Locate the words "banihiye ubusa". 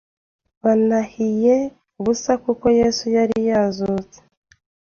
0.63-2.33